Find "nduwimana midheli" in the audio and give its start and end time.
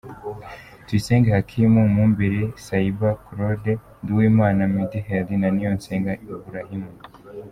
4.01-5.33